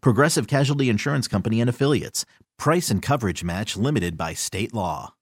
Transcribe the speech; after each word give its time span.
Progressive 0.00 0.46
Casualty 0.46 0.88
Insurance 0.88 1.28
Company 1.28 1.60
and 1.60 1.70
Affiliates. 1.70 2.24
Price 2.58 2.90
and 2.90 3.02
coverage 3.02 3.44
match 3.44 3.76
limited 3.76 4.16
by 4.16 4.34
state 4.34 4.72
law. 4.72 5.12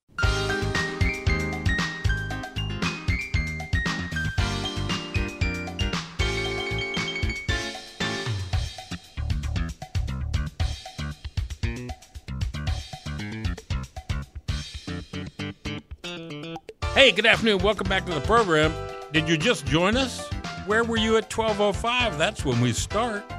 Hey, 16.95 17.11
good 17.11 17.27
afternoon. 17.27 17.59
Welcome 17.59 17.89
back 17.89 18.07
to 18.07 18.15
the 18.15 18.21
program. 18.21 18.73
Did 19.13 19.29
you 19.29 19.37
just 19.37 19.67
join 19.67 19.97
us? 19.97 20.27
Where 20.67 20.85
were 20.85 20.97
you 20.97 21.17
at 21.17 21.29
12:05? 21.29 22.17
That's 22.17 22.45
when 22.45 22.61
we 22.61 22.73
start. 22.73 23.34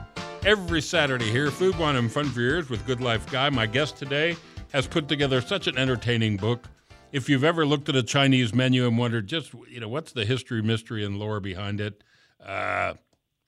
Every 0.46 0.80
Saturday 0.80 1.32
here, 1.32 1.50
Food 1.50 1.76
Wine 1.80 1.96
and 1.96 2.12
Fun 2.12 2.30
for 2.30 2.40
Years 2.40 2.70
with 2.70 2.86
Good 2.86 3.02
Life 3.02 3.26
Guy. 3.32 3.50
My 3.50 3.66
guest 3.66 3.98
today 3.98 4.38
has 4.74 4.86
put 4.86 5.08
together 5.08 5.42
such 5.42 5.66
an 5.66 5.76
entertaining 5.76 6.38
book. 6.38 6.66
If 7.12 7.28
you've 7.28 7.44
ever 7.44 7.66
looked 7.66 7.90
at 7.90 7.96
a 7.96 8.04
Chinese 8.04 8.54
menu 8.54 8.86
and 8.86 8.96
wondered 8.96 9.26
just, 9.26 9.56
you 9.68 9.80
know, 9.80 9.88
what's 9.88 10.12
the 10.12 10.24
history, 10.24 10.62
mystery, 10.62 11.04
and 11.04 11.18
lore 11.18 11.40
behind 11.40 11.82
it, 11.82 12.04
uh, 12.46 12.94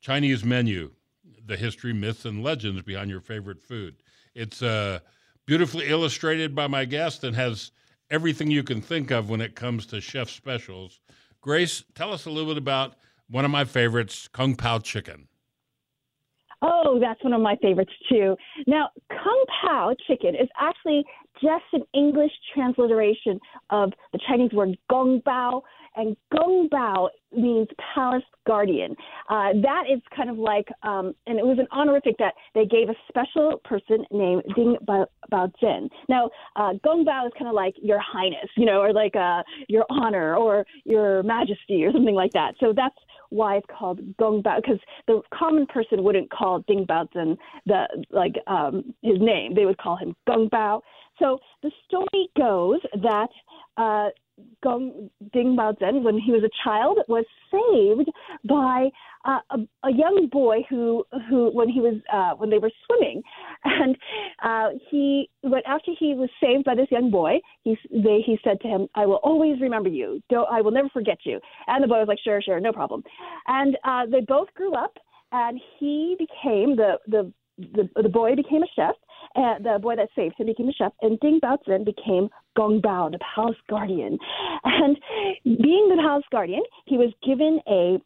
Chinese 0.01 0.43
menu, 0.43 0.89
the 1.45 1.55
history, 1.55 1.93
myths, 1.93 2.25
and 2.25 2.43
legends 2.43 2.81
behind 2.81 3.11
your 3.11 3.21
favorite 3.21 3.61
food. 3.61 3.97
It's 4.33 4.63
uh, 4.63 4.97
beautifully 5.45 5.89
illustrated 5.89 6.55
by 6.55 6.65
my 6.65 6.85
guest 6.85 7.23
and 7.23 7.35
has 7.35 7.69
everything 8.09 8.49
you 8.49 8.63
can 8.63 8.81
think 8.81 9.11
of 9.11 9.29
when 9.29 9.39
it 9.39 9.55
comes 9.55 9.85
to 9.87 10.01
chef 10.01 10.31
specials. 10.31 10.99
Grace, 11.41 11.83
tell 11.93 12.11
us 12.11 12.25
a 12.25 12.31
little 12.31 12.49
bit 12.49 12.57
about 12.57 12.95
one 13.29 13.45
of 13.45 13.51
my 13.51 13.65
favorites, 13.65 14.27
Kung 14.27 14.55
Pao 14.55 14.79
chicken. 14.79 15.27
Oh, 16.61 16.97
that's 16.99 17.23
one 17.23 17.33
of 17.33 17.41
my 17.41 17.55
favorites 17.61 17.91
too. 18.09 18.35
Now, 18.65 18.89
Kung 19.09 19.45
Pao 19.61 19.93
chicken 20.07 20.35
is 20.35 20.49
actually 20.59 21.05
just 21.41 21.65
an 21.73 21.83
English 21.93 22.31
transliteration 22.53 23.39
of 23.69 23.91
the 24.13 24.19
Chinese 24.27 24.51
word 24.53 24.77
Gong 24.89 25.21
Bao, 25.25 25.61
and 25.97 26.15
Gong 26.31 26.69
Bao 26.71 27.09
means 27.35 27.67
palace 27.93 28.23
guardian. 28.45 28.95
Uh, 29.29 29.49
that 29.63 29.83
is 29.91 29.99
kind 30.15 30.29
of 30.29 30.37
like, 30.37 30.67
um, 30.83 31.13
and 31.25 31.39
it 31.39 31.45
was 31.45 31.57
an 31.59 31.67
honorific 31.71 32.15
that 32.19 32.35
they 32.53 32.65
gave 32.65 32.89
a 32.89 32.95
special 33.09 33.59
person 33.65 34.05
named 34.11 34.43
Ding 34.55 34.77
Bao, 34.87 35.07
Zhen. 35.31 35.89
Now, 36.07 36.29
uh, 36.55 36.73
Gong 36.83 37.03
Bao 37.03 37.25
is 37.25 37.33
kind 37.37 37.49
of 37.49 37.55
like 37.55 37.75
your 37.81 37.99
highness, 37.99 38.49
you 38.55 38.65
know, 38.65 38.79
or 38.79 38.93
like 38.93 39.15
uh, 39.15 39.41
your 39.67 39.85
honor 39.89 40.35
or 40.35 40.65
your 40.85 41.23
majesty 41.23 41.83
or 41.83 41.91
something 41.91 42.15
like 42.15 42.31
that. 42.33 42.53
So 42.59 42.73
that's 42.75 42.95
why 43.29 43.57
it's 43.57 43.67
called 43.77 43.99
Gong 44.17 44.43
Bao 44.43 44.57
because 44.57 44.79
the 45.07 45.21
common 45.33 45.65
person 45.65 46.03
wouldn't 46.03 46.29
call 46.29 46.63
Ding 46.67 46.85
Bao 46.87 47.11
Zhen 47.11 47.37
the 47.65 47.87
like 48.11 48.35
um, 48.47 48.93
his 49.01 49.17
name. 49.19 49.55
They 49.55 49.65
would 49.65 49.77
call 49.77 49.97
him 49.97 50.15
Gong 50.27 50.47
Bao. 50.49 50.81
So 51.19 51.39
the 51.63 51.71
story 51.87 52.29
goes 52.37 52.79
that 53.01 53.29
uh, 53.77 54.09
Gong 54.63 55.09
Ding 55.33 55.57
Bao 55.57 56.03
when 56.03 56.19
he 56.19 56.31
was 56.31 56.43
a 56.43 56.49
child, 56.63 56.99
was 57.07 57.25
saved 57.51 58.09
by 58.47 58.89
uh, 59.25 59.39
a, 59.49 59.87
a 59.87 59.91
young 59.91 60.27
boy 60.31 60.63
who, 60.69 61.03
who 61.29 61.49
when 61.51 61.69
he 61.69 61.81
was 61.81 61.95
uh, 62.13 62.35
when 62.35 62.49
they 62.49 62.59
were 62.59 62.71
swimming, 62.85 63.23
and 63.63 63.97
uh, 64.43 64.69
he, 64.89 65.29
but 65.41 65.63
after 65.65 65.91
he 65.99 66.13
was 66.13 66.29
saved 66.41 66.65
by 66.65 66.75
this 66.75 66.87
young 66.91 67.09
boy, 67.09 67.39
he 67.63 67.77
they 67.91 68.21
he 68.25 68.37
said 68.43 68.59
to 68.61 68.67
him, 68.67 68.87
"I 68.95 69.05
will 69.05 69.19
always 69.23 69.59
remember 69.59 69.89
you. 69.89 70.21
Don't, 70.29 70.47
I 70.51 70.61
will 70.61 70.71
never 70.71 70.89
forget 70.89 71.19
you." 71.23 71.39
And 71.67 71.83
the 71.83 71.87
boy 71.87 71.99
was 71.99 72.07
like, 72.07 72.19
"Sure, 72.23 72.41
sure, 72.41 72.59
no 72.59 72.71
problem." 72.71 73.03
And 73.47 73.75
uh, 73.83 74.05
they 74.05 74.21
both 74.21 74.53
grew 74.53 74.75
up, 74.75 74.97
and 75.31 75.59
he 75.79 76.15
became 76.19 76.75
the 76.75 76.99
the 77.07 77.33
the, 77.57 77.89
the 78.01 78.09
boy 78.09 78.35
became 78.35 78.61
a 78.61 78.67
chef, 78.75 78.95
and 79.37 79.63
the 79.63 79.79
boy 79.79 79.95
that 79.95 80.09
saved 80.15 80.35
him 80.37 80.47
became 80.47 80.67
a 80.67 80.73
chef, 80.73 80.91
and 81.01 81.19
Ding 81.19 81.39
Bao 81.41 81.57
Zhen 81.67 81.85
became 81.85 82.27
Gong 82.57 82.81
Bao, 82.81 83.11
the 83.11 83.19
palace 83.35 83.55
guardian. 83.69 84.17
And 84.63 84.97
being 85.45 85.89
the 85.89 86.01
palace 86.01 86.25
guardian, 86.31 86.63
he 86.85 86.97
was 86.97 87.13
given 87.23 87.61
a 87.67 88.01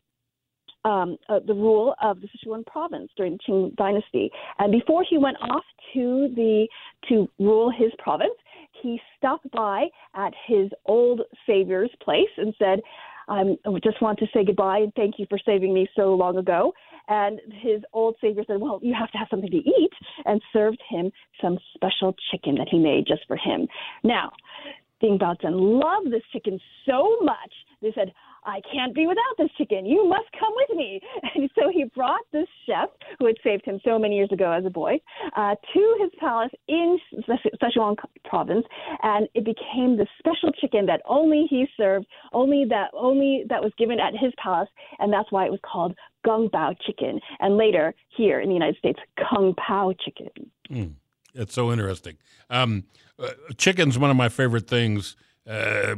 um, 0.83 1.17
uh, 1.29 1.39
the 1.45 1.53
rule 1.53 1.93
of 2.01 2.21
the 2.21 2.27
Sichuan 2.27 2.65
province 2.65 3.11
during 3.15 3.33
the 3.33 3.39
Qing 3.47 3.75
dynasty. 3.75 4.31
And 4.57 4.71
before 4.71 5.05
he 5.07 5.17
went 5.17 5.37
off 5.41 5.63
to 5.93 6.29
the 6.35 6.67
to 7.07 7.29
rule 7.39 7.71
his 7.71 7.91
province, 7.99 8.33
he 8.81 8.99
stopped 9.17 9.49
by 9.51 9.87
at 10.15 10.33
his 10.47 10.69
old 10.85 11.21
savior's 11.45 11.91
place 12.03 12.29
and 12.37 12.53
said, 12.57 12.79
I 13.27 13.43
just 13.83 14.01
want 14.01 14.19
to 14.19 14.25
say 14.33 14.43
goodbye 14.43 14.79
and 14.79 14.93
thank 14.95 15.15
you 15.17 15.25
for 15.29 15.37
saving 15.45 15.73
me 15.73 15.87
so 15.95 16.15
long 16.15 16.37
ago. 16.37 16.73
And 17.07 17.39
his 17.61 17.81
old 17.93 18.15
savior 18.21 18.43
said, 18.47 18.59
Well, 18.59 18.79
you 18.81 18.93
have 18.97 19.11
to 19.11 19.17
have 19.17 19.27
something 19.29 19.49
to 19.49 19.57
eat, 19.57 19.91
and 20.25 20.41
served 20.53 20.81
him 20.89 21.11
some 21.41 21.57
special 21.73 22.15
chicken 22.31 22.55
that 22.55 22.67
he 22.69 22.79
made 22.79 23.05
just 23.07 23.21
for 23.27 23.37
him. 23.37 23.67
Now, 24.03 24.31
Ding 25.01 25.17
Bao 25.17 25.35
loved 25.43 26.11
this 26.11 26.21
chicken 26.31 26.59
so 26.87 27.17
much, 27.21 27.51
they 27.81 27.91
said, 27.93 28.13
I 28.43 28.61
can't 28.71 28.95
be 28.95 29.05
without 29.07 29.37
this 29.37 29.49
chicken. 29.57 29.85
You 29.85 30.07
must 30.07 30.31
come 30.39 30.53
with 30.55 30.77
me. 30.77 31.01
And 31.33 31.49
so 31.57 31.69
he 31.71 31.85
brought 31.95 32.21
this 32.33 32.47
chef, 32.65 32.89
who 33.17 33.25
had 33.25 33.35
saved 33.43 33.65
him 33.65 33.79
so 33.85 33.97
many 33.97 34.15
years 34.17 34.31
ago 34.31 34.51
as 34.51 34.65
a 34.65 34.69
boy, 34.69 34.99
uh, 35.35 35.55
to 35.73 35.97
his 35.99 36.11
palace 36.19 36.51
in 36.67 36.99
Sichuan 37.61 37.95
province, 38.25 38.65
and 39.01 39.27
it 39.33 39.45
became 39.45 39.97
the 39.97 40.07
special 40.19 40.51
chicken 40.59 40.85
that 40.87 41.01
only 41.05 41.47
he 41.49 41.67
served, 41.77 42.05
only 42.33 42.65
that 42.69 42.89
only 42.93 43.45
that 43.49 43.61
was 43.63 43.71
given 43.77 43.99
at 43.99 44.13
his 44.13 44.33
palace, 44.43 44.69
and 44.99 45.11
that's 45.11 45.31
why 45.31 45.45
it 45.45 45.51
was 45.51 45.59
called 45.63 45.95
Gong 46.25 46.49
Bao 46.49 46.75
chicken, 46.85 47.19
and 47.39 47.57
later 47.57 47.93
here 48.15 48.39
in 48.39 48.49
the 48.49 48.53
United 48.53 48.77
States, 48.77 48.99
Kung 49.17 49.55
Pao 49.55 49.93
chicken. 50.03 50.29
Mm, 50.69 50.93
it's 51.33 51.53
so 51.53 51.71
interesting. 51.71 52.17
Um, 52.49 52.83
uh, 53.17 53.29
chicken's 53.57 53.97
one 53.97 54.09
of 54.09 54.17
my 54.17 54.29
favorite 54.29 54.67
things. 54.67 55.15
Uh, 55.47 55.95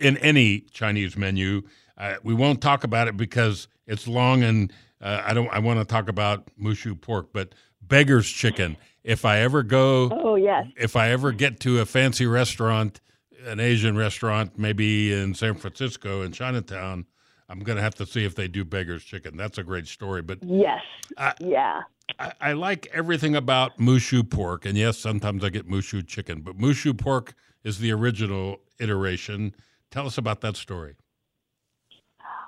in 0.00 0.16
any 0.18 0.60
Chinese 0.60 1.16
menu. 1.16 1.62
Uh, 1.96 2.16
we 2.22 2.34
won't 2.34 2.60
talk 2.60 2.84
about 2.84 3.08
it 3.08 3.16
because 3.16 3.68
it's 3.86 4.08
long 4.08 4.42
and 4.42 4.72
uh, 5.00 5.22
I 5.24 5.34
don't. 5.34 5.48
I 5.52 5.58
want 5.58 5.80
to 5.80 5.84
talk 5.84 6.08
about 6.08 6.48
mushu 6.60 6.98
pork, 6.98 7.28
but 7.32 7.54
beggar's 7.82 8.28
chicken. 8.28 8.76
If 9.02 9.26
I 9.26 9.40
ever 9.40 9.62
go, 9.62 10.10
oh 10.10 10.34
yes. 10.34 10.66
If 10.76 10.96
I 10.96 11.10
ever 11.10 11.30
get 11.32 11.60
to 11.60 11.80
a 11.80 11.86
fancy 11.86 12.26
restaurant, 12.26 13.00
an 13.44 13.60
Asian 13.60 13.96
restaurant, 13.96 14.58
maybe 14.58 15.12
in 15.12 15.34
San 15.34 15.54
Francisco 15.56 16.22
in 16.22 16.32
Chinatown, 16.32 17.04
I'm 17.50 17.60
going 17.60 17.76
to 17.76 17.82
have 17.82 17.94
to 17.96 18.06
see 18.06 18.24
if 18.24 18.34
they 18.34 18.48
do 18.48 18.64
beggar's 18.64 19.04
chicken. 19.04 19.36
That's 19.36 19.58
a 19.58 19.62
great 19.62 19.86
story. 19.86 20.22
But 20.22 20.42
yes, 20.42 20.80
I, 21.18 21.34
yeah. 21.40 21.82
I, 22.18 22.32
I 22.40 22.52
like 22.54 22.88
everything 22.92 23.36
about 23.36 23.76
mushu 23.78 24.28
pork, 24.28 24.64
and 24.64 24.78
yes, 24.78 24.96
sometimes 24.96 25.44
I 25.44 25.50
get 25.50 25.68
mushu 25.68 26.06
chicken, 26.06 26.40
but 26.40 26.56
mushu 26.56 26.96
pork 26.96 27.34
is 27.62 27.78
the 27.78 27.92
original 27.92 28.60
iteration 28.80 29.54
Tell 29.94 30.08
us 30.08 30.18
about 30.18 30.40
that 30.40 30.56
story. 30.56 30.96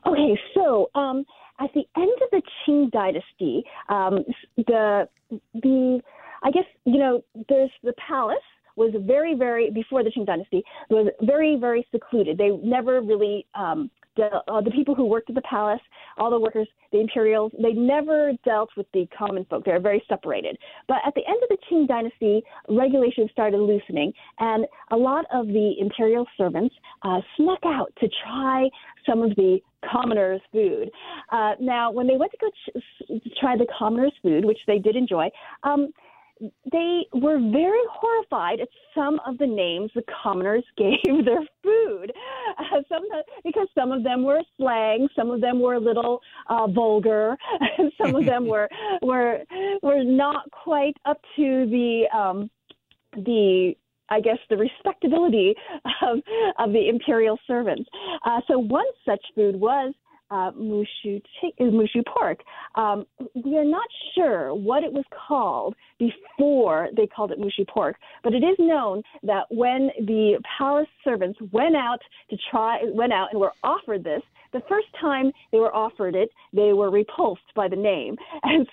Okay, 0.04 0.36
so 0.52 0.90
um, 0.96 1.24
at 1.60 1.70
the 1.74 1.84
end 1.96 2.10
of 2.20 2.30
the 2.32 2.42
Qing 2.66 2.90
dynasty, 2.90 3.62
um, 3.88 4.24
the 4.56 5.08
the 5.54 6.00
I 6.42 6.50
guess 6.50 6.64
you 6.86 6.98
know 6.98 7.22
there's 7.48 7.70
the 7.84 7.92
palace 8.04 8.38
was 8.74 8.92
very 9.02 9.36
very 9.36 9.70
before 9.70 10.02
the 10.02 10.10
Qing 10.10 10.26
dynasty 10.26 10.64
was 10.90 11.06
very 11.22 11.54
very 11.54 11.86
secluded. 11.92 12.36
They 12.36 12.50
never 12.64 13.00
really 13.00 13.46
um, 13.54 13.92
de- 14.16 14.42
uh, 14.48 14.60
the 14.60 14.70
people 14.70 14.94
who 14.94 15.04
worked 15.04 15.28
at 15.28 15.34
the 15.34 15.42
palace, 15.42 15.80
all 16.18 16.30
the 16.30 16.40
workers, 16.40 16.68
the 16.92 17.00
imperials, 17.00 17.52
they 17.62 17.72
never 17.72 18.32
dealt 18.44 18.70
with 18.76 18.86
the 18.92 19.06
common 19.16 19.44
folk. 19.48 19.64
They 19.64 19.72
were 19.72 19.80
very 19.80 20.02
separated. 20.08 20.56
But 20.88 20.98
at 21.06 21.14
the 21.14 21.22
end 21.26 21.40
of 21.42 21.48
the 21.48 21.58
Qing 21.70 21.86
dynasty, 21.86 22.42
regulations 22.68 23.30
started 23.32 23.58
loosening, 23.58 24.12
and 24.38 24.66
a 24.90 24.96
lot 24.96 25.24
of 25.32 25.46
the 25.46 25.74
imperial 25.78 26.26
servants 26.36 26.74
uh, 27.02 27.20
snuck 27.36 27.60
out 27.64 27.92
to 28.00 28.08
try 28.24 28.68
some 29.06 29.22
of 29.22 29.30
the 29.36 29.58
commoners' 29.90 30.40
food. 30.52 30.90
Uh, 31.30 31.52
now, 31.60 31.90
when 31.90 32.06
they 32.06 32.16
went 32.16 32.32
to 32.32 32.38
go 32.38 32.50
ch- 32.50 33.22
try 33.40 33.56
the 33.56 33.66
commoners' 33.78 34.12
food, 34.22 34.44
which 34.44 34.58
they 34.66 34.78
did 34.78 34.96
enjoy, 34.96 35.28
um, 35.62 35.88
they 36.70 37.06
were 37.14 37.38
very 37.38 37.80
horrified 37.90 38.60
at 38.60 38.68
some 38.94 39.18
of 39.26 39.38
the 39.38 39.46
names 39.46 39.90
the 39.94 40.02
commoners 40.22 40.64
gave 40.76 41.24
their 41.24 41.40
food. 41.62 42.12
Uh, 42.58 42.82
some 42.88 43.02
because 43.44 43.68
some 43.74 43.92
of 43.92 44.02
them 44.02 44.24
were 44.24 44.42
slang, 44.56 45.08
some 45.16 45.30
of 45.30 45.40
them 45.40 45.60
were 45.60 45.74
a 45.74 45.80
little 45.80 46.20
uh, 46.48 46.66
vulgar, 46.66 47.36
some 48.00 48.14
of 48.14 48.24
them 48.24 48.46
were 48.46 48.68
were 49.02 49.40
were 49.82 50.04
not 50.04 50.50
quite 50.50 50.96
up 51.04 51.20
to 51.36 51.66
the 51.66 52.04
um, 52.16 52.50
the 53.14 53.74
I 54.08 54.20
guess 54.20 54.38
the 54.50 54.56
respectability 54.56 55.54
of 56.02 56.18
of 56.58 56.72
the 56.72 56.88
imperial 56.88 57.38
servants. 57.46 57.88
Uh, 58.24 58.40
so 58.46 58.58
one 58.58 58.86
such 59.04 59.24
food 59.34 59.56
was 59.56 59.94
uh, 60.30 60.50
mushu, 60.52 61.22
chi- 61.40 61.52
mushu 61.60 62.04
pork. 62.06 62.40
Um, 62.74 63.06
we 63.44 63.56
are 63.56 63.64
not 63.64 63.86
sure 64.14 64.54
what 64.54 64.82
it 64.82 64.92
was 64.92 65.04
called 65.26 65.74
before 65.98 66.88
they 66.96 67.06
called 67.06 67.32
it 67.32 67.38
mushu 67.38 67.66
pork, 67.68 67.96
but 68.22 68.34
it 68.34 68.42
is 68.42 68.56
known 68.58 69.02
that 69.22 69.44
when 69.50 69.90
the 70.06 70.38
palace 70.58 70.88
servants 71.04 71.38
went 71.52 71.76
out 71.76 72.00
to 72.30 72.36
try, 72.50 72.80
went 72.92 73.12
out 73.12 73.28
and 73.32 73.40
were 73.40 73.52
offered 73.62 74.04
this, 74.04 74.22
the 74.52 74.62
first 74.68 74.88
time 75.00 75.32
they 75.52 75.58
were 75.58 75.74
offered 75.74 76.14
it, 76.14 76.30
they 76.52 76.72
were 76.72 76.90
repulsed 76.90 77.54
by 77.54 77.68
the 77.68 77.76
name. 77.76 78.16
And 78.46 78.66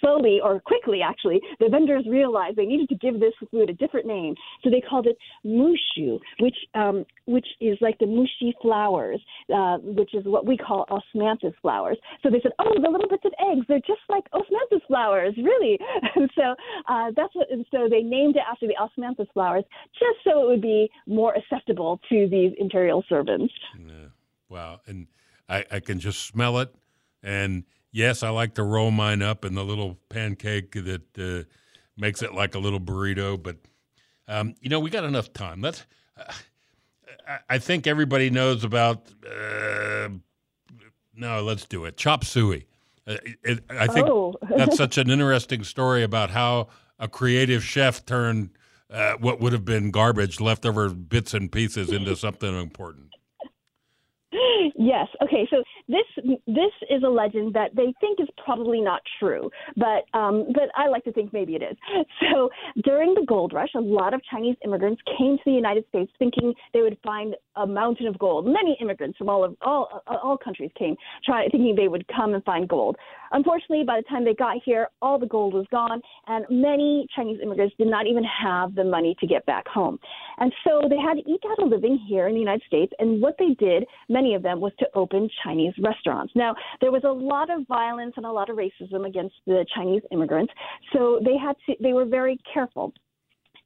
slowly, 0.00 0.40
or 0.42 0.60
quickly 0.60 1.00
actually, 1.02 1.40
the 1.60 1.68
vendors 1.68 2.06
realized 2.08 2.56
they 2.56 2.64
needed 2.64 2.88
to 2.88 2.94
give 2.96 3.20
this 3.20 3.34
food 3.50 3.68
a 3.68 3.74
different 3.74 4.06
name. 4.06 4.34
So 4.64 4.70
they 4.70 4.80
called 4.80 5.06
it 5.06 5.16
mushu, 5.44 6.18
which, 6.40 6.56
um, 6.74 7.04
which 7.26 7.46
is 7.60 7.76
like 7.80 7.98
the 7.98 8.06
mushi 8.06 8.52
flowers, 8.62 9.20
uh, 9.54 9.78
which 9.78 10.14
is 10.14 10.24
what 10.24 10.46
we 10.46 10.56
call 10.56 10.86
osmanthus 10.90 11.52
flowers. 11.60 11.98
So 12.22 12.30
they 12.30 12.40
said, 12.42 12.52
oh, 12.58 12.72
the 12.82 12.88
little 12.88 13.08
bits 13.08 13.24
of 13.24 13.32
eggs, 13.52 13.66
they're 13.68 13.80
just 13.80 14.00
like 14.08 14.24
osmanthus 14.32 14.84
flowers, 14.86 15.34
really. 15.36 15.78
And 16.14 16.30
so 16.34 16.54
uh, 16.88 17.10
that's 17.16 17.34
what, 17.34 17.50
and 17.50 17.64
so 17.70 17.88
they 17.88 18.02
named 18.02 18.36
it 18.36 18.42
after 18.50 18.66
the 18.66 18.76
osmanthus 18.80 19.32
flowers, 19.32 19.64
just 19.92 20.18
so 20.24 20.42
it 20.42 20.46
would 20.48 20.62
be 20.62 20.90
more 21.06 21.34
acceptable 21.34 22.00
to 22.08 22.28
these 22.28 22.52
imperial 22.58 23.04
servants. 23.08 23.52
Wow. 24.52 24.80
And 24.86 25.06
I, 25.48 25.64
I 25.70 25.80
can 25.80 25.98
just 25.98 26.26
smell 26.26 26.58
it. 26.58 26.74
And 27.22 27.64
yes, 27.90 28.22
I 28.22 28.28
like 28.28 28.54
to 28.54 28.62
roll 28.62 28.90
mine 28.90 29.22
up 29.22 29.44
in 29.44 29.54
the 29.54 29.64
little 29.64 29.98
pancake 30.08 30.72
that 30.72 31.18
uh, 31.18 31.48
makes 31.96 32.22
it 32.22 32.34
like 32.34 32.54
a 32.54 32.58
little 32.58 32.80
burrito. 32.80 33.42
But, 33.42 33.56
um, 34.28 34.54
you 34.60 34.68
know, 34.68 34.78
we 34.80 34.90
got 34.90 35.04
enough 35.04 35.32
time. 35.32 35.60
Let's. 35.62 35.84
Uh, 36.16 36.24
I- 36.28 37.38
I 37.48 37.58
think 37.58 37.86
everybody 37.86 38.30
knows 38.30 38.64
about. 38.64 39.10
Uh, 39.24 40.08
no, 41.14 41.42
let's 41.42 41.64
do 41.66 41.84
it. 41.84 41.96
Chop 41.96 42.24
suey. 42.24 42.66
Uh, 43.06 43.16
it, 43.44 43.60
I 43.70 43.86
think 43.86 44.08
Oh. 44.08 44.34
that's 44.56 44.76
such 44.84 44.98
an 44.98 45.08
interesting 45.08 45.62
story 45.62 46.02
about 46.02 46.30
how 46.30 46.68
a 46.98 47.06
creative 47.08 47.62
chef 47.62 48.04
turned 48.04 48.50
uh, 48.90 49.14
what 49.20 49.40
would 49.40 49.52
have 49.52 49.64
been 49.64 49.90
garbage, 49.92 50.40
leftover 50.40 50.88
bits 50.90 51.32
and 51.32 51.50
pieces, 51.52 51.90
into 51.92 52.16
something 52.26 52.58
important. 52.60 53.14
Yes. 54.76 55.08
Okay. 55.22 55.46
So 55.50 55.62
this 55.88 56.04
this 56.46 56.72
is 56.90 57.02
a 57.04 57.08
legend 57.08 57.54
that 57.54 57.74
they 57.74 57.94
think 58.00 58.20
is 58.20 58.28
probably 58.44 58.80
not 58.80 59.00
true, 59.18 59.50
but 59.76 60.04
um, 60.18 60.46
but 60.54 60.68
I 60.76 60.88
like 60.88 61.04
to 61.04 61.12
think 61.12 61.32
maybe 61.32 61.54
it 61.56 61.62
is. 61.62 61.76
So 62.32 62.50
during 62.84 63.14
the 63.14 63.24
gold 63.26 63.52
rush, 63.52 63.70
a 63.74 63.80
lot 63.80 64.14
of 64.14 64.22
Chinese 64.30 64.56
immigrants 64.64 65.02
came 65.18 65.36
to 65.36 65.42
the 65.44 65.52
United 65.52 65.84
States 65.88 66.10
thinking 66.18 66.54
they 66.72 66.80
would 66.80 66.96
find 67.04 67.34
a 67.56 67.66
mountain 67.66 68.06
of 68.06 68.18
gold. 68.18 68.46
Many 68.46 68.76
immigrants 68.80 69.18
from 69.18 69.28
all 69.28 69.44
of 69.44 69.56
all 69.62 70.02
all 70.06 70.38
countries 70.38 70.70
came, 70.78 70.96
try, 71.24 71.46
thinking 71.48 71.74
they 71.74 71.88
would 71.88 72.06
come 72.08 72.34
and 72.34 72.44
find 72.44 72.68
gold. 72.68 72.96
Unfortunately, 73.32 73.84
by 73.84 73.98
the 73.98 74.08
time 74.08 74.24
they 74.24 74.34
got 74.34 74.56
here, 74.64 74.88
all 75.00 75.18
the 75.18 75.26
gold 75.26 75.54
was 75.54 75.66
gone, 75.70 76.00
and 76.26 76.44
many 76.50 77.06
Chinese 77.14 77.38
immigrants 77.42 77.74
did 77.78 77.88
not 77.88 78.06
even 78.06 78.24
have 78.24 78.74
the 78.74 78.84
money 78.84 79.16
to 79.20 79.26
get 79.26 79.44
back 79.46 79.66
home. 79.66 79.98
And 80.38 80.52
so 80.64 80.82
they 80.88 80.98
had 80.98 81.14
to 81.14 81.30
eke 81.30 81.42
out 81.50 81.62
a 81.62 81.66
living 81.66 81.98
here 82.08 82.28
in 82.28 82.34
the 82.34 82.40
United 82.40 82.62
States. 82.66 82.92
And 82.98 83.20
what 83.20 83.36
they 83.38 83.54
did, 83.58 83.84
many 84.08 84.34
of 84.34 84.42
them, 84.42 84.60
was 84.60 84.72
to 84.78 84.86
open 84.94 85.28
Chinese 85.42 85.74
restaurants. 85.82 86.32
Now, 86.36 86.54
there 86.80 86.92
was 86.92 87.04
a 87.04 87.10
lot 87.10 87.50
of 87.50 87.66
violence 87.66 88.14
and 88.16 88.26
a 88.26 88.32
lot 88.32 88.50
of 88.50 88.56
racism 88.56 89.06
against 89.06 89.34
the 89.46 89.64
Chinese 89.74 90.02
immigrants, 90.10 90.52
so 90.92 91.20
they 91.24 91.36
had 91.36 91.56
to, 91.66 91.74
they 91.80 91.92
were 91.92 92.04
very 92.04 92.38
careful. 92.52 92.92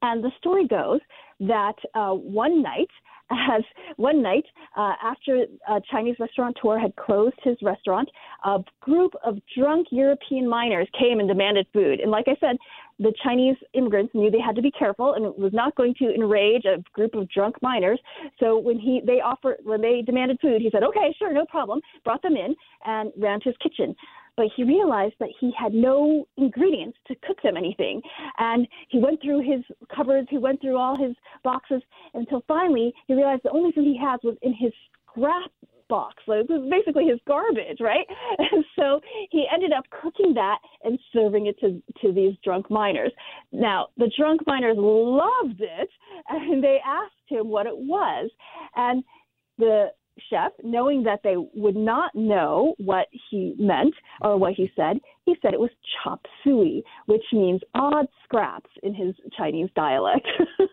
And 0.01 0.23
the 0.23 0.31
story 0.37 0.67
goes 0.67 0.99
that 1.39 1.75
uh, 1.93 2.11
one 2.11 2.61
night, 2.61 2.89
as 3.29 3.63
one 3.97 4.21
night 4.21 4.45
uh, 4.75 4.93
after 5.03 5.45
a 5.67 5.81
Chinese 5.91 6.15
restaurateur 6.19 6.79
had 6.79 6.95
closed 6.95 7.35
his 7.43 7.57
restaurant, 7.61 8.09
a 8.45 8.59
group 8.81 9.13
of 9.23 9.37
drunk 9.57 9.87
European 9.91 10.47
miners 10.47 10.87
came 10.97 11.19
and 11.19 11.27
demanded 11.27 11.67
food. 11.73 11.99
And 11.99 12.11
like 12.11 12.25
I 12.27 12.35
said, 12.39 12.57
the 12.99 13.13
Chinese 13.23 13.55
immigrants 13.73 14.13
knew 14.15 14.31
they 14.31 14.39
had 14.39 14.55
to 14.55 14.61
be 14.61 14.71
careful 14.71 15.13
and 15.13 15.25
it 15.25 15.37
was 15.37 15.53
not 15.53 15.75
going 15.75 15.93
to 15.95 16.13
enrage 16.13 16.65
a 16.65 16.83
group 16.93 17.15
of 17.15 17.29
drunk 17.29 17.55
miners. 17.61 17.99
So 18.39 18.57
when 18.57 18.79
he 18.79 19.01
they 19.05 19.21
offered 19.21 19.57
when 19.63 19.81
they 19.81 20.01
demanded 20.01 20.39
food, 20.41 20.61
he 20.61 20.69
said, 20.71 20.83
"Okay, 20.83 21.15
sure, 21.19 21.33
no 21.33 21.45
problem." 21.45 21.81
Brought 22.03 22.21
them 22.21 22.35
in 22.35 22.55
and 22.85 23.11
ran 23.17 23.39
to 23.41 23.49
his 23.49 23.57
kitchen. 23.57 23.95
But 24.37 24.47
he 24.55 24.63
realized 24.63 25.15
that 25.19 25.29
he 25.39 25.51
had 25.59 25.73
no 25.73 26.27
ingredients 26.37 26.97
to 27.07 27.15
cook 27.27 27.41
them 27.43 27.57
anything. 27.57 28.01
And 28.37 28.67
he 28.89 28.99
went 28.99 29.21
through 29.21 29.39
his 29.39 29.63
cupboards, 29.93 30.27
he 30.29 30.37
went 30.37 30.61
through 30.61 30.77
all 30.77 30.95
his 30.95 31.15
boxes 31.43 31.81
until 32.13 32.43
finally 32.47 32.93
he 33.07 33.15
realized 33.15 33.41
the 33.43 33.51
only 33.51 33.71
thing 33.71 33.83
he 33.83 33.97
had 33.97 34.17
was 34.23 34.37
in 34.43 34.53
his 34.53 34.71
scrap 35.09 35.51
box. 35.89 36.21
So 36.25 36.43
was 36.49 36.69
basically 36.69 37.05
his 37.05 37.19
garbage, 37.27 37.79
right? 37.79 38.05
And 38.39 38.63
so 38.75 39.01
he 39.31 39.45
ended 39.51 39.71
up 39.73 39.85
cooking 40.01 40.33
that 40.35 40.59
and 40.83 40.99
serving 41.11 41.47
it 41.47 41.59
to, 41.59 41.81
to 42.01 42.13
these 42.13 42.35
drunk 42.43 42.69
miners. 42.69 43.11
Now, 43.51 43.87
the 43.97 44.11
drunk 44.17 44.41
miners 44.45 44.77
loved 44.77 45.59
it 45.61 45.89
and 46.29 46.63
they 46.63 46.79
asked 46.85 47.13
him 47.27 47.49
what 47.49 47.65
it 47.65 47.75
was. 47.75 48.29
And 48.75 49.03
the 49.57 49.87
chef, 50.29 50.51
knowing 50.63 51.03
that 51.03 51.21
they 51.23 51.35
would 51.53 51.75
not 51.75 52.13
know 52.15 52.75
what 52.77 53.07
he 53.29 53.55
meant 53.57 53.93
or 54.21 54.37
what 54.37 54.53
he 54.53 54.71
said, 54.75 54.99
he 55.25 55.35
said 55.41 55.53
it 55.53 55.59
was 55.59 55.71
chop 56.03 56.25
suey, 56.43 56.83
which 57.05 57.23
means 57.33 57.61
odd 57.75 58.07
scraps 58.23 58.69
in 58.83 58.93
his 58.93 59.15
Chinese 59.37 59.69
dialect. 59.75 60.27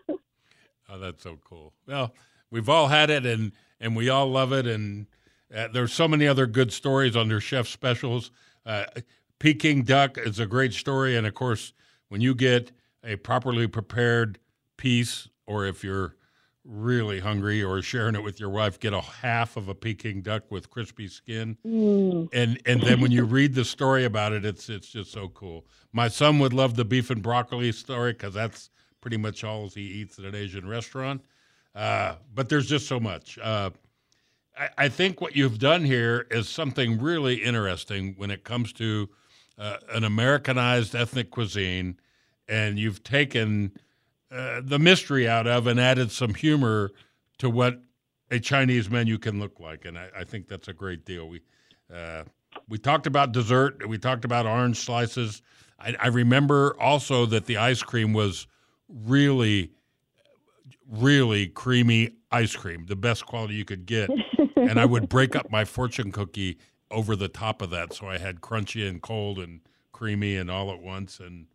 Oh, 0.89 0.99
that's 0.99 1.23
so 1.23 1.39
cool. 1.43 1.73
Well, 1.87 2.13
we've 2.51 2.69
all 2.69 2.87
had 2.87 3.09
it, 3.09 3.25
and 3.25 3.51
and 3.79 3.95
we 3.95 4.09
all 4.09 4.29
love 4.29 4.53
it. 4.53 4.67
And 4.67 5.07
uh, 5.55 5.67
there's 5.69 5.93
so 5.93 6.07
many 6.07 6.27
other 6.27 6.45
good 6.45 6.71
stories 6.71 7.15
under 7.15 7.41
chef 7.41 7.67
specials. 7.67 8.31
Uh, 8.65 8.85
Peking 9.39 9.83
duck 9.83 10.17
is 10.17 10.39
a 10.39 10.45
great 10.45 10.73
story, 10.73 11.15
and 11.15 11.27
of 11.27 11.33
course, 11.33 11.73
when 12.09 12.21
you 12.21 12.33
get 12.33 12.71
a 13.03 13.15
properly 13.17 13.67
prepared 13.67 14.39
piece, 14.77 15.27
or 15.45 15.65
if 15.65 15.83
you're 15.83 16.15
really 16.65 17.19
hungry 17.19 17.63
or 17.63 17.81
sharing 17.81 18.15
it 18.15 18.23
with 18.23 18.39
your 18.39 18.49
wife, 18.49 18.79
get 18.79 18.93
a 18.93 19.01
half 19.01 19.55
of 19.55 19.69
a 19.69 19.75
Peking 19.75 20.21
duck 20.21 20.49
with 20.49 20.69
crispy 20.69 21.07
skin. 21.07 21.57
And 22.33 22.59
and 22.65 22.81
then 22.81 23.01
when 23.01 23.11
you 23.11 23.23
read 23.25 23.53
the 23.53 23.65
story 23.65 24.05
about 24.05 24.33
it, 24.33 24.45
it's 24.45 24.69
it's 24.69 24.87
just 24.87 25.11
so 25.11 25.29
cool. 25.29 25.65
My 25.93 26.07
son 26.07 26.39
would 26.39 26.53
love 26.53 26.75
the 26.75 26.85
beef 26.85 27.09
and 27.09 27.21
broccoli 27.21 27.71
story 27.71 28.13
because 28.13 28.33
that's 28.33 28.69
pretty 29.01 29.17
much 29.17 29.43
all 29.43 29.69
he 29.69 29.81
eats 29.81 30.17
at 30.17 30.25
an 30.25 30.35
Asian 30.35 30.67
restaurant. 30.67 31.21
Uh, 31.75 32.15
but 32.33 32.49
there's 32.49 32.67
just 32.67 32.87
so 32.87 32.99
much. 32.99 33.37
Uh, 33.37 33.69
I, 34.57 34.69
I 34.77 34.89
think 34.89 35.21
what 35.21 35.35
you've 35.35 35.59
done 35.59 35.83
here 35.83 36.25
is 36.31 36.49
something 36.49 36.99
really 36.99 37.35
interesting 37.35 38.15
when 38.17 38.31
it 38.31 38.43
comes 38.43 38.73
to 38.73 39.09
uh, 39.57 39.77
an 39.89 40.03
Americanized 40.03 40.95
ethnic 40.95 41.31
cuisine, 41.31 41.97
and 42.47 42.79
you've 42.79 43.03
taken 43.03 43.71
uh, 44.31 44.61
the 44.63 44.79
mystery 44.79 45.27
out 45.27 45.47
of 45.47 45.67
and 45.67 45.79
added 45.79 46.11
some 46.11 46.33
humor 46.33 46.91
to 47.37 47.49
what 47.49 47.81
a 48.31 48.39
Chinese 48.39 48.89
menu 48.89 49.17
can 49.17 49.39
look 49.39 49.59
like, 49.59 49.85
and 49.85 49.97
I, 49.97 50.09
I 50.17 50.23
think 50.23 50.47
that's 50.47 50.67
a 50.67 50.73
great 50.73 51.05
deal. 51.05 51.27
We 51.27 51.41
uh, 51.93 52.23
we 52.67 52.77
talked 52.77 53.05
about 53.05 53.31
dessert, 53.31 53.87
we 53.87 53.97
talked 53.97 54.25
about 54.25 54.45
orange 54.45 54.77
slices. 54.77 55.41
I, 55.79 55.95
I 55.99 56.07
remember 56.07 56.75
also 56.79 57.25
that 57.27 57.45
the 57.45 57.57
ice 57.57 57.83
cream 57.83 58.13
was 58.13 58.47
really, 58.87 59.71
really 60.89 61.47
creamy 61.47 62.11
ice 62.31 62.55
cream, 62.55 62.85
the 62.87 62.95
best 62.95 63.25
quality 63.25 63.55
you 63.55 63.65
could 63.65 63.85
get, 63.85 64.09
and 64.55 64.79
I 64.79 64.85
would 64.85 65.09
break 65.09 65.35
up 65.35 65.51
my 65.51 65.65
fortune 65.65 66.11
cookie 66.11 66.57
over 66.89 67.15
the 67.15 67.27
top 67.27 67.61
of 67.61 67.69
that, 67.71 67.93
so 67.93 68.07
I 68.07 68.17
had 68.17 68.41
crunchy 68.41 68.87
and 68.87 69.01
cold 69.01 69.37
and 69.37 69.61
creamy 69.91 70.35
and 70.37 70.49
all 70.49 70.71
at 70.71 70.79
once, 70.79 71.19
and 71.19 71.47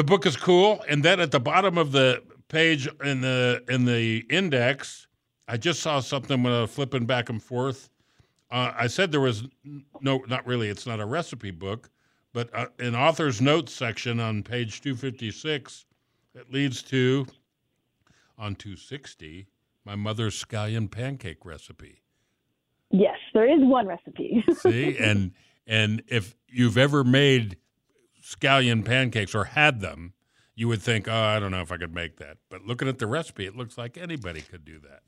the 0.00 0.04
book 0.04 0.24
is 0.24 0.34
cool, 0.34 0.82
and 0.88 1.04
then 1.04 1.20
at 1.20 1.30
the 1.30 1.38
bottom 1.38 1.76
of 1.76 1.92
the 1.92 2.22
page 2.48 2.88
in 3.04 3.20
the 3.20 3.62
in 3.68 3.84
the 3.84 4.24
index, 4.30 5.06
I 5.46 5.58
just 5.58 5.80
saw 5.80 6.00
something 6.00 6.42
when 6.42 6.54
I 6.54 6.62
was 6.62 6.70
flipping 6.70 7.04
back 7.04 7.28
and 7.28 7.42
forth. 7.42 7.90
Uh, 8.50 8.72
I 8.74 8.86
said 8.86 9.12
there 9.12 9.20
was 9.20 9.44
no, 10.00 10.24
not 10.26 10.46
really. 10.46 10.70
It's 10.70 10.86
not 10.86 11.00
a 11.00 11.04
recipe 11.04 11.50
book, 11.50 11.90
but 12.32 12.48
uh, 12.54 12.68
an 12.78 12.94
author's 12.94 13.42
notes 13.42 13.74
section 13.74 14.20
on 14.20 14.42
page 14.42 14.80
256 14.80 15.84
it 16.34 16.50
leads 16.50 16.82
to 16.84 17.26
on 18.38 18.54
260 18.54 19.48
my 19.84 19.96
mother's 19.96 20.42
scallion 20.42 20.90
pancake 20.90 21.44
recipe. 21.44 22.00
Yes, 22.90 23.18
there 23.34 23.46
is 23.46 23.60
one 23.62 23.86
recipe. 23.86 24.42
See, 24.56 24.96
and 24.96 25.32
and 25.66 26.02
if 26.08 26.34
you've 26.48 26.78
ever 26.78 27.04
made 27.04 27.58
scallion 28.30 28.84
pancakes 28.84 29.34
or 29.34 29.44
had 29.44 29.80
them, 29.80 30.14
you 30.54 30.68
would 30.68 30.82
think, 30.82 31.08
oh, 31.08 31.12
I 31.14 31.40
don't 31.40 31.50
know 31.50 31.62
if 31.62 31.72
I 31.72 31.78
could 31.78 31.94
make 31.94 32.18
that. 32.18 32.36
But 32.48 32.66
looking 32.66 32.88
at 32.88 32.98
the 32.98 33.06
recipe, 33.06 33.46
it 33.46 33.56
looks 33.56 33.78
like 33.78 33.96
anybody 33.96 34.42
could 34.42 34.64
do 34.64 34.78
that. 34.80 35.02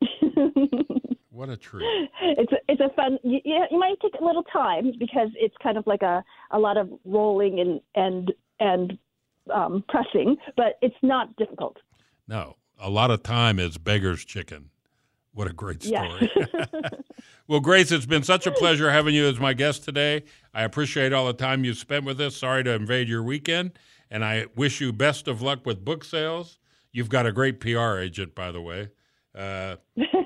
what 1.30 1.48
a 1.48 1.56
treat! 1.56 1.84
it's 2.22 2.52
a, 2.52 2.56
it's 2.68 2.80
a 2.80 2.88
fun. 2.94 3.18
You, 3.22 3.40
you 3.44 3.78
might 3.78 3.96
take 4.00 4.14
a 4.20 4.24
little 4.24 4.44
time 4.44 4.92
because 4.98 5.28
it's 5.34 5.54
kind 5.62 5.76
of 5.76 5.86
like 5.86 6.02
a 6.02 6.24
a 6.50 6.58
lot 6.58 6.76
of 6.76 6.90
rolling 7.04 7.60
and 7.60 7.80
and 7.94 8.32
and 8.60 8.98
um, 9.52 9.84
pressing, 9.88 10.36
but 10.56 10.78
it's 10.82 10.96
not 11.02 11.34
difficult. 11.36 11.76
No, 12.28 12.56
a 12.78 12.90
lot 12.90 13.10
of 13.10 13.22
time 13.22 13.58
is 13.58 13.78
beggar's 13.78 14.24
chicken. 14.24 14.70
What 15.34 15.48
a 15.48 15.52
great 15.52 15.82
story. 15.82 16.30
Yes. 16.36 16.70
well, 17.48 17.60
Grace, 17.60 17.90
it's 17.90 18.06
been 18.06 18.22
such 18.22 18.46
a 18.46 18.52
pleasure 18.52 18.90
having 18.90 19.14
you 19.14 19.26
as 19.26 19.40
my 19.40 19.54
guest 19.54 19.82
today. 19.84 20.24
I 20.52 20.62
appreciate 20.62 21.12
all 21.12 21.26
the 21.26 21.32
time 21.32 21.64
you 21.64 21.72
spent 21.72 22.04
with 22.04 22.20
us. 22.20 22.36
Sorry 22.36 22.62
to 22.64 22.72
invade 22.72 23.08
your 23.08 23.22
weekend, 23.22 23.72
and 24.10 24.24
I 24.24 24.46
wish 24.56 24.80
you 24.80 24.92
best 24.92 25.28
of 25.28 25.40
luck 25.40 25.64
with 25.64 25.84
book 25.84 26.04
sales. 26.04 26.58
You've 26.92 27.08
got 27.08 27.24
a 27.26 27.32
great 27.32 27.60
PR 27.60 27.98
agent, 27.98 28.34
by 28.34 28.52
the 28.52 28.60
way. 28.60 28.90
Uh, 29.34 29.76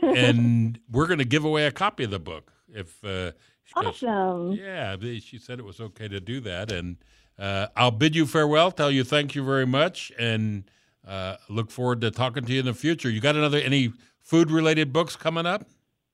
and 0.03 0.81
we're 0.91 1.07
going 1.07 1.21
to 1.21 1.25
give 1.25 1.45
away 1.45 1.67
a 1.67 1.73
copy 1.73 2.05
of 2.05 2.11
the 2.11 2.19
book. 2.19 2.53
If 2.69 3.03
uh, 3.05 3.33
awesome. 3.77 4.53
yeah, 4.53 4.97
she 5.21 5.39
said 5.39 5.61
it 5.61 5.65
was 5.65 5.81
okay 5.81 6.09
to 6.09 6.19
do 6.19 6.41
that, 6.41 6.73
and 6.73 6.97
uh, 7.39 7.69
I'll 7.77 7.93
bid 7.93 8.17
you 8.17 8.27
farewell. 8.27 8.73
Tell 8.73 8.91
you 8.91 9.05
thank 9.05 9.37
you 9.37 9.45
very 9.45 9.67
much, 9.67 10.11
and 10.19 10.65
uh, 11.07 11.37
look 11.49 11.71
forward 11.71 12.01
to 12.01 12.11
talking 12.11 12.45
to 12.45 12.53
you 12.53 12.61
in 12.61 12.67
the 12.67 12.75
future. 12.75 13.09
You 13.09 13.21
got 13.21 13.37
another 13.37 13.59
any 13.59 13.93
food 14.21 14.51
related 14.51 14.93
books 14.93 15.15
coming 15.17 15.47
up? 15.47 15.67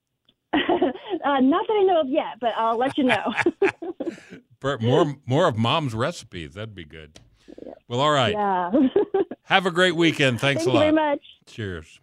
uh, 0.53 0.59
not 1.41 1.67
that 1.67 1.79
I 1.81 1.85
know 1.85 2.01
of 2.01 2.09
yet, 2.09 2.39
but 2.41 2.53
I'll 2.57 2.77
let 2.77 2.99
you 2.99 3.05
know. 3.05 3.35
More 4.81 5.17
more 5.27 5.49
of 5.49 5.57
mom's 5.59 5.93
recipes. 5.93 6.55
That'd 6.55 6.73
be 6.73 6.85
good. 6.85 7.19
Well, 7.89 7.99
all 7.99 8.13
right. 8.13 8.33
yeah. 8.33 8.71
Have 9.43 9.67
a 9.67 9.73
great 9.73 9.97
weekend. 9.97 10.41
Thanks 10.41 10.63
Thank 10.63 10.69
a 10.69 10.71
you 10.71 10.75
lot. 10.75 10.81
very 10.81 10.93
much. 10.93 11.21
Cheers. 11.47 12.01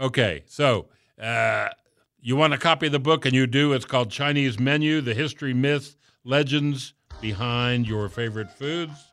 Okay, 0.00 0.42
so 0.46 0.88
uh, 1.20 1.68
you 2.20 2.34
want 2.34 2.54
a 2.54 2.58
copy 2.58 2.86
of 2.86 2.92
the 2.92 2.98
book, 2.98 3.24
and 3.24 3.36
you 3.36 3.46
do. 3.46 3.72
It's 3.72 3.84
called 3.84 4.10
Chinese 4.10 4.58
Menu: 4.58 5.00
The 5.00 5.14
History, 5.14 5.54
Myths, 5.54 5.96
Legends 6.24 6.94
Behind 7.20 7.86
Your 7.86 8.08
Favorite 8.08 8.50
Foods 8.50 9.11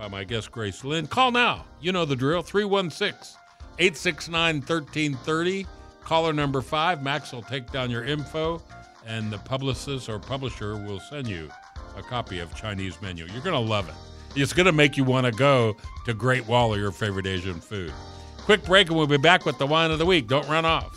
by 0.00 0.08
my 0.08 0.24
guest 0.24 0.50
Grace 0.50 0.82
Lin. 0.82 1.06
Call 1.06 1.30
now. 1.30 1.66
You 1.78 1.92
know 1.92 2.06
the 2.06 2.16
drill. 2.16 2.40
316 2.42 3.36
869 3.78 4.54
1330. 4.60 5.66
Caller 6.02 6.32
number 6.32 6.62
five. 6.62 7.02
Max 7.02 7.32
will 7.32 7.42
take 7.42 7.70
down 7.70 7.90
your 7.90 8.04
info, 8.04 8.62
and 9.06 9.30
the 9.30 9.36
publicist 9.36 10.08
or 10.08 10.18
publisher 10.18 10.74
will 10.74 11.00
send 11.00 11.28
you 11.28 11.50
a 11.98 12.02
copy 12.02 12.38
of 12.38 12.54
Chinese 12.54 13.00
Menu. 13.02 13.26
You're 13.26 13.42
going 13.42 13.52
to 13.52 13.70
love 13.70 13.90
it. 13.90 13.94
It's 14.40 14.54
going 14.54 14.64
to 14.66 14.72
make 14.72 14.96
you 14.96 15.04
want 15.04 15.26
to 15.26 15.32
go 15.32 15.76
to 16.06 16.14
Great 16.14 16.46
Wall 16.48 16.72
or 16.72 16.78
your 16.78 16.92
favorite 16.92 17.26
Asian 17.26 17.60
food. 17.60 17.92
Quick 18.38 18.64
break, 18.64 18.88
and 18.88 18.96
we'll 18.96 19.06
be 19.06 19.18
back 19.18 19.44
with 19.44 19.58
the 19.58 19.66
wine 19.66 19.90
of 19.90 19.98
the 19.98 20.06
week. 20.06 20.28
Don't 20.28 20.48
run 20.48 20.64
off. 20.64 20.96